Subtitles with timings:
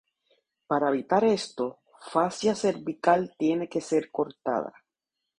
[0.69, 4.73] Para evitar esto, fascia cervical tiene que ser cortada.